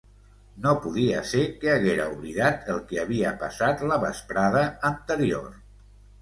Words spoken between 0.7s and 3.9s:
podia ser que haguera oblidat el que havia passat